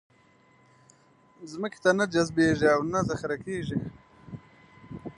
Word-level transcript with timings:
ځمکې 1.51 1.79
ته 1.83 1.91
نه 1.99 2.05
جذبېږي 2.13 2.67
او 2.75 2.81
نه 2.91 2.99
ذخېره 3.09 3.37
کېږي. 3.45 3.77